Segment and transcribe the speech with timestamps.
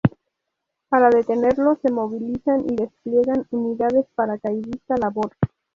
[0.89, 5.29] Para detenerlo se movilizan y despliegan unidades paracaidista Labor.